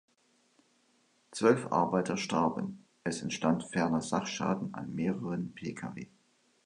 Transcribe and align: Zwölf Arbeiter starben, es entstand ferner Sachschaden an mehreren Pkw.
Zwölf 1.29 1.71
Arbeiter 1.71 2.17
starben, 2.17 2.85
es 3.03 3.21
entstand 3.21 3.63
ferner 3.65 4.01
Sachschaden 4.01 4.73
an 4.73 4.95
mehreren 4.95 5.53
Pkw. 5.53 6.07